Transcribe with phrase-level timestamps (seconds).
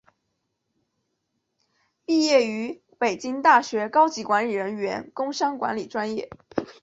[2.07, 6.27] 毕业于北京大学高级管理人员工商管理专业。